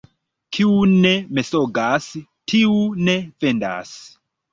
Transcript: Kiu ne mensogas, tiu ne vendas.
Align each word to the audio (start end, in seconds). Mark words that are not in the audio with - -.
Kiu 0.55 0.77
ne 0.93 1.09
mensogas, 1.39 2.07
tiu 2.53 2.79
ne 3.11 3.15
vendas. 3.45 3.93